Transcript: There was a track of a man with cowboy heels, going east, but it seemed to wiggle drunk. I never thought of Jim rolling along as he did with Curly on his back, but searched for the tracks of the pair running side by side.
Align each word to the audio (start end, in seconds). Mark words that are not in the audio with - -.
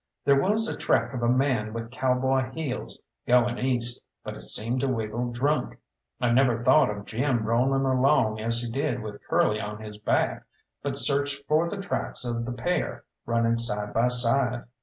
There 0.25 0.41
was 0.41 0.67
a 0.67 0.75
track 0.75 1.13
of 1.13 1.21
a 1.21 1.29
man 1.29 1.73
with 1.73 1.91
cowboy 1.91 2.49
heels, 2.53 2.99
going 3.27 3.59
east, 3.59 4.03
but 4.23 4.33
it 4.33 4.41
seemed 4.41 4.79
to 4.79 4.87
wiggle 4.87 5.31
drunk. 5.31 5.77
I 6.19 6.31
never 6.31 6.63
thought 6.63 6.89
of 6.89 7.05
Jim 7.05 7.45
rolling 7.45 7.85
along 7.85 8.39
as 8.39 8.63
he 8.63 8.71
did 8.71 9.03
with 9.03 9.21
Curly 9.29 9.61
on 9.61 9.79
his 9.79 9.99
back, 9.99 10.45
but 10.81 10.97
searched 10.97 11.45
for 11.47 11.69
the 11.69 11.77
tracks 11.77 12.25
of 12.25 12.45
the 12.45 12.51
pair 12.51 13.03
running 13.27 13.59
side 13.59 13.93
by 13.93 14.07
side. 14.07 14.63